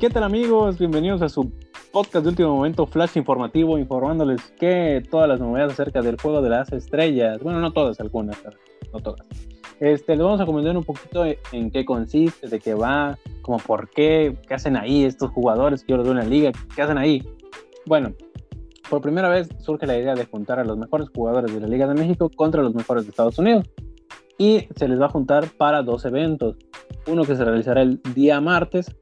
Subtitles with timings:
[0.00, 0.78] ¿Qué tal amigos?
[0.78, 1.50] Bienvenidos a su
[1.90, 6.50] podcast de último momento, flash informativo, informándoles que todas las novedades acerca del juego de
[6.50, 8.36] las estrellas, bueno, no todas, algunas,
[8.92, 9.26] no todas.
[9.80, 13.88] Este, les vamos a comentar un poquito en qué consiste, de qué va, como por
[13.88, 17.26] qué, qué hacen ahí estos jugadores que yo en la liga, qué hacen ahí.
[17.86, 18.12] Bueno,
[18.90, 21.86] por primera vez surge la idea de juntar a los mejores jugadores de la Liga
[21.86, 23.64] de México contra los mejores de Estados Unidos.
[24.38, 26.56] Y se les va a juntar para dos eventos.
[27.06, 28.94] Uno que se realizará el día martes,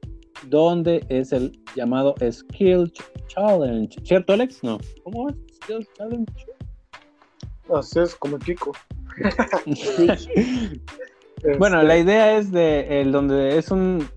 [0.47, 2.93] donde es el llamado Skill
[3.27, 3.95] Challenge.
[4.03, 4.63] ¿Cierto, Alex?
[4.63, 4.77] No.
[5.03, 5.35] ¿Cómo es?
[5.55, 6.31] Skill Challenge.
[7.73, 8.71] Así es, como Kiko.
[11.57, 14.07] bueno, la este idea es de el donde es un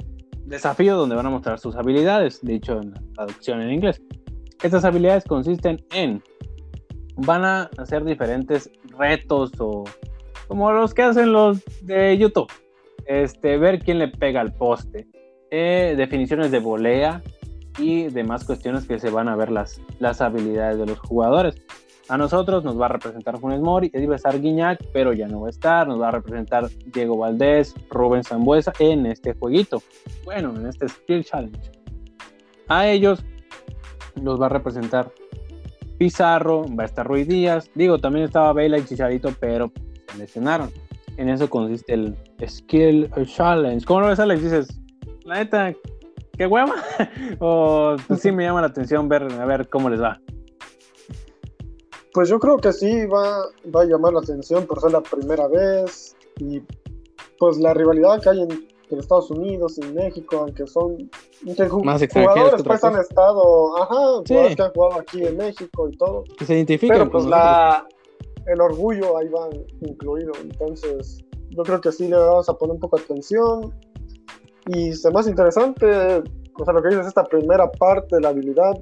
[0.45, 4.03] desafío donde van a mostrar sus habilidades, dicho en la traducción en inglés.
[4.63, 6.23] Estas habilidades consisten en
[7.17, 9.85] van a hacer diferentes retos o
[10.49, 12.51] como los que hacen los de YouTube.
[13.07, 15.07] Este, ver quién le pega al poste.
[15.51, 17.23] Eh, definiciones de volea
[17.79, 21.57] y demás cuestiones que se van a ver las, las habilidades de los jugadores.
[22.09, 25.43] A nosotros nos va a representar Funes Mori, iba a estar Guiñac, pero ya no
[25.43, 25.87] va a estar.
[25.87, 29.83] Nos va a representar Diego Valdés, Rubén Zambuesa en este jueguito.
[30.25, 31.71] Bueno, en este Skill Challenge.
[32.69, 33.23] A ellos
[34.23, 35.13] los va a representar
[35.99, 37.71] Pizarro, va a estar Ruiz Díaz.
[37.75, 39.71] Digo, también estaba Vela y Chicharito, pero
[40.17, 40.71] lesionaron.
[41.17, 43.85] En eso consiste el Skill Challenge.
[43.85, 44.43] ¿Cómo lo ves, Alex?
[44.43, 44.81] Dices,
[45.25, 45.75] la neta,
[46.37, 46.75] qué hueva.
[47.41, 50.21] o pues, sí me llama la atención ver, a ver cómo les va.
[52.15, 53.43] Pues yo creo que sí va,
[53.75, 56.63] va a llamar la atención por ser la primera vez y
[57.39, 61.11] pues la rivalidad que hay en, Estados Unidos y México, aunque son
[61.85, 63.95] más jugadores pues han estado, ajá,
[64.27, 66.25] jugadores que han jugado aquí en México y todo.
[66.39, 66.97] Que se identifican.
[66.97, 67.87] Pero pues la,
[68.53, 69.49] el orgullo ahí va
[69.81, 73.75] incluido, entonces yo creo que sí le vamos a poner un poco de atención
[74.67, 76.23] y se más interesante,
[76.55, 78.75] o sea, lo que dices, esta primera parte de la habilidad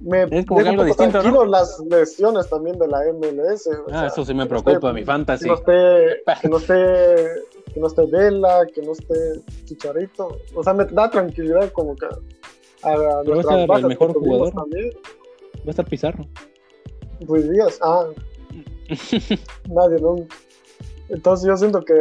[0.00, 1.44] me es como algo distinto, ¿no?
[1.44, 3.68] las lesiones también de la MLS.
[3.92, 5.44] Ah, eso sí me preocupa, mi fantasy.
[5.44, 7.26] Que no, esté, que no esté,
[7.72, 9.14] que no esté Vela, que no esté
[9.64, 10.36] Chicharito.
[10.54, 14.12] O sea, me da tranquilidad como que a, a Pero va a estar el mejor
[14.12, 14.52] jugador.
[14.52, 14.90] También.
[15.58, 16.26] Va a estar Pizarro.
[17.26, 18.06] Ruiz Díaz, ah.
[19.68, 20.34] Nadie nunca.
[21.08, 21.94] Entonces yo siento que,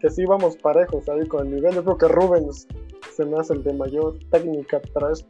[0.00, 1.74] que sí vamos parejos ahí con el nivel.
[1.74, 2.66] Yo creo que Rubens
[3.14, 5.28] se me hace el de mayor técnica para esto.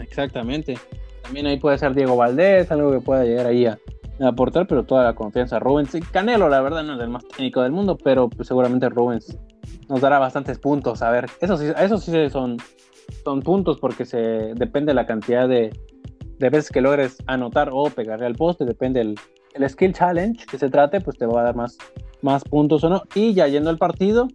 [0.00, 0.78] Exactamente.
[1.22, 3.78] También ahí puede ser Diego Valdés, algo que pueda llegar ahí a,
[4.20, 5.96] aportar, pero toda la confianza Rubens.
[6.12, 9.38] Canelo, la verdad, no es el más técnico del mundo, pero pues, seguramente Rubens
[9.88, 11.02] nos dará bastantes puntos.
[11.02, 12.56] A ver, eso sí, eso sí son,
[13.24, 14.18] son puntos porque se
[14.54, 15.70] depende la cantidad de,
[16.38, 19.14] veces que logres anotar o pegarle al poste, depende el,
[19.54, 21.78] el skill challenge que se trate, pues te va a dar más,
[22.22, 23.02] más puntos o no.
[23.14, 24.28] Y ya yendo al partido,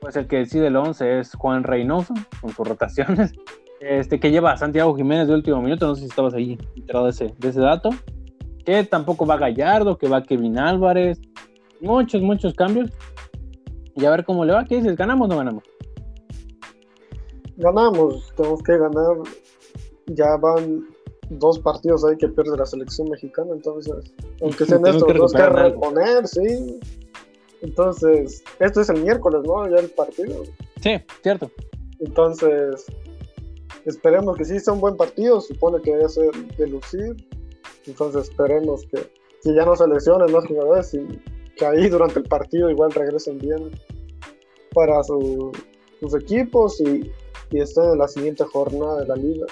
[0.00, 3.32] pues el que decide el 11 es Juan Reynoso, con sus rotaciones
[3.80, 7.04] este, que lleva a Santiago Jiménez de último minuto, no sé si estabas ahí enterado
[7.04, 7.90] de ese, de ese dato,
[8.64, 11.20] que tampoco va Gallardo, que va Kevin Álvarez,
[11.80, 12.90] muchos, muchos cambios,
[13.94, 14.96] y a ver cómo le va, ¿qué dices?
[14.96, 15.64] ¿Ganamos o no ganamos?
[17.56, 19.16] Ganamos, tenemos que ganar,
[20.06, 20.95] ya van
[21.30, 26.26] dos partidos ahí que pierde la selección mexicana, entonces, aunque sean estos dos que reponer,
[26.26, 26.78] sí.
[27.62, 29.68] Entonces, esto es el miércoles, ¿no?
[29.68, 30.44] Ya el partido.
[30.80, 31.50] Sí, cierto.
[32.00, 32.84] Entonces,
[33.84, 37.16] esperemos que sí sea un buen partido, supone que debe ser de lucir,
[37.86, 39.10] entonces esperemos que,
[39.40, 41.06] si ya no se lesionen los jugadores y
[41.56, 43.70] que ahí durante el partido igual regresen bien
[44.74, 47.10] para sus equipos y,
[47.52, 49.46] estén en la siguiente jornada de la liga.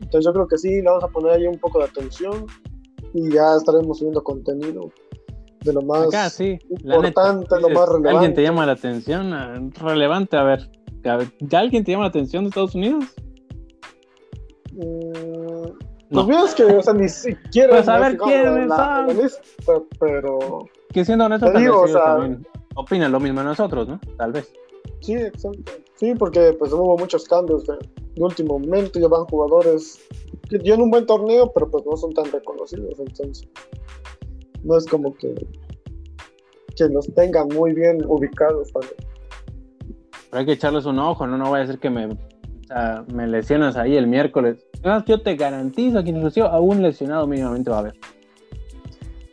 [0.00, 2.46] Entonces yo creo que sí, le vamos a poner ahí un poco de atención
[3.14, 4.90] y ya estaremos subiendo contenido
[5.64, 6.04] de lo más
[6.40, 8.08] importante, lo más relevante.
[8.10, 9.72] ¿Alguien te llama la atención?
[9.72, 10.70] Relevante, a ver,
[11.40, 13.04] ¿ya alguien te llama la atención de Estados Unidos?
[14.72, 15.68] Mm,
[16.10, 16.26] no.
[16.26, 17.70] Pues que, o sea, ni siquiera.
[17.70, 18.70] Pues a ver quién
[19.20, 19.40] es
[19.98, 20.68] pero.
[20.92, 24.00] Que siendo honesto, digo, o sea, también opinan lo mismo de nosotros, ¿no?
[24.16, 24.52] Tal vez.
[25.00, 25.72] Sí, exacto.
[25.94, 27.78] Sí, porque pues hubo muchos cambios de,
[28.22, 30.00] último momento, ya van jugadores
[30.48, 33.48] que dieron un buen torneo, pero pues no son tan reconocidos, entonces
[34.62, 35.34] no es como que
[36.76, 38.70] que los tengan muy bien ubicados.
[38.72, 38.86] Pero
[40.32, 42.16] hay que echarles un ojo, no, no vaya a ser que me o
[42.66, 44.66] sea, me lesionas ahí el miércoles.
[44.80, 47.94] Además, yo te garantizo que inclusive a un lesionado mínimamente va a haber.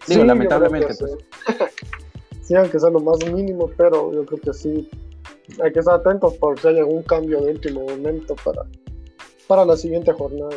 [0.08, 0.94] Digo, lamentablemente.
[1.00, 1.18] Pues.
[2.42, 2.56] Sí.
[2.58, 4.90] aunque sea lo más mínimo, pero yo creo que sí.
[5.64, 8.64] Hay que estar atentos por si hay algún cambio de último momento para,
[9.48, 10.56] para la siguiente jornada.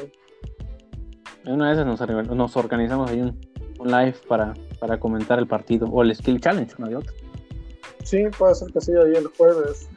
[1.46, 3.38] Una vez nos, nos organizamos ahí un,
[3.84, 7.12] live para, para comentar el partido o el Skill Challenge, una de otra.
[8.04, 9.88] Sí, puede ser que sí, ahí el jueves.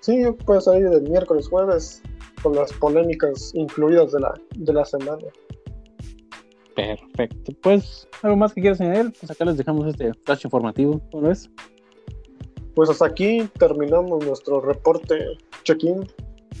[0.00, 2.02] Sí, puede ser ahí del miércoles, jueves,
[2.42, 5.22] con las polémicas incluidas de la, de la semana.
[6.74, 7.52] Perfecto.
[7.62, 9.12] Pues, ¿algo más que quieras añadir?
[9.18, 11.00] Pues acá les dejamos este flash informativo.
[11.10, 11.50] ¿Cómo ves?
[12.74, 16.06] Pues hasta aquí terminamos nuestro reporte check-in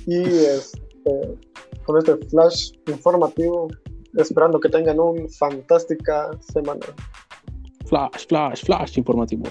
[0.06, 1.38] y este,
[1.84, 3.68] con este flash informativo,
[4.16, 6.86] esperando que tengan una fantástica semana.
[7.86, 9.44] Flash, flash, flash informativo.